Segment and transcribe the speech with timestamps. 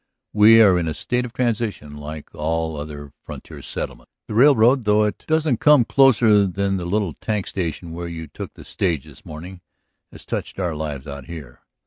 [0.33, 4.11] We are in a state of transition, like all other frontier settlements.
[4.27, 8.55] The railroad, though it doesn't come closer than the little tank station where you took
[8.55, 9.61] the stage this morning,
[10.11, 11.61] has touched our lives out here.